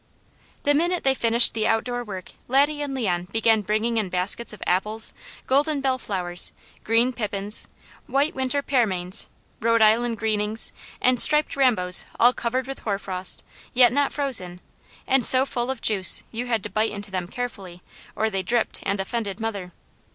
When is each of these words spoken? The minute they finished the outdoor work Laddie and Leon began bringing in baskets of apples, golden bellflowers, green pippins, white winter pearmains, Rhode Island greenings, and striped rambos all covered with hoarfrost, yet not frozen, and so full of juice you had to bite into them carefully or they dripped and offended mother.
The 0.63 0.73
minute 0.73 1.03
they 1.03 1.13
finished 1.13 1.53
the 1.53 1.67
outdoor 1.67 2.03
work 2.03 2.31
Laddie 2.47 2.81
and 2.81 2.95
Leon 2.95 3.27
began 3.31 3.61
bringing 3.61 3.97
in 3.97 4.09
baskets 4.09 4.51
of 4.51 4.63
apples, 4.65 5.13
golden 5.45 5.79
bellflowers, 5.79 6.53
green 6.83 7.13
pippins, 7.13 7.67
white 8.07 8.33
winter 8.33 8.63
pearmains, 8.63 9.27
Rhode 9.59 9.83
Island 9.83 10.17
greenings, 10.17 10.73
and 10.99 11.19
striped 11.21 11.55
rambos 11.55 12.05
all 12.19 12.33
covered 12.33 12.65
with 12.65 12.79
hoarfrost, 12.79 13.43
yet 13.75 13.93
not 13.93 14.11
frozen, 14.11 14.59
and 15.05 15.23
so 15.23 15.45
full 15.45 15.69
of 15.69 15.81
juice 15.81 16.23
you 16.31 16.47
had 16.47 16.63
to 16.63 16.71
bite 16.71 16.89
into 16.91 17.11
them 17.11 17.27
carefully 17.27 17.83
or 18.15 18.31
they 18.31 18.41
dripped 18.41 18.79
and 18.81 18.99
offended 18.99 19.39
mother. 19.39 19.71